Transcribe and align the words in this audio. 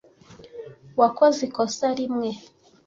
Wakoze 0.99 1.39
ikosa 1.47 1.85
rimwe. 1.97 2.29